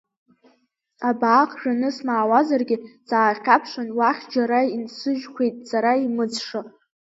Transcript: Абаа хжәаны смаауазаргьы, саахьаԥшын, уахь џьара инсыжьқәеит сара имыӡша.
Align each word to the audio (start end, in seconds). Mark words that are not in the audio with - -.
Абаа 1.09 1.43
хжәаны 1.49 1.89
смаауазаргьы, 1.95 2.77
саахьаԥшын, 3.07 3.87
уахь 3.97 4.21
џьара 4.31 4.59
инсыжьқәеит 4.75 5.55
сара 5.69 5.91
имыӡша. 6.05 6.61